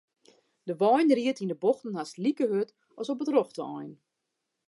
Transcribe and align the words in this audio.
De 0.67 0.73
wein 0.83 1.09
ried 1.17 1.41
yn 1.43 1.53
'e 1.53 1.57
bochten 1.63 1.97
hast 1.99 2.15
like 2.23 2.45
hurd 2.51 2.69
as 2.99 3.11
op 3.11 3.21
it 3.23 3.31
rjochte 3.33 3.63
ein. 3.77 3.91